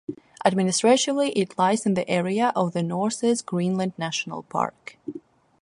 Administratively 0.43 1.29
it 1.33 1.59
lies 1.59 1.85
in 1.85 1.93
the 1.93 2.09
area 2.09 2.51
of 2.55 2.73
the 2.73 2.81
Northeast 2.81 3.45
Greenland 3.45 3.93
National 3.99 4.41
Park. 4.41 4.97